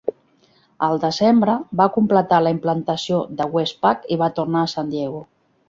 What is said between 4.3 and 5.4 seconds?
tornar a San Diego.